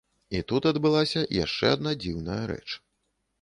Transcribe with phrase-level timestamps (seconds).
[0.37, 2.67] І тут адбылася яшчэ адна дзіўная рэч.